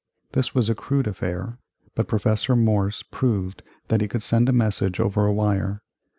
This 0.31 0.55
was 0.55 0.67
a 0.67 0.73
crude 0.73 1.05
affair, 1.05 1.59
but 1.93 2.07
Professor 2.07 2.55
Morse 2.55 3.03
proved 3.03 3.61
that 3.89 4.01
he 4.01 4.07
could 4.07 4.23
send 4.23 4.49
a 4.49 4.51
message 4.51 4.99
over 4.99 5.27
a 5.27 5.31
wire. 5.31 5.83